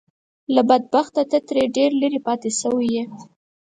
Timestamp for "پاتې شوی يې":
2.27-3.03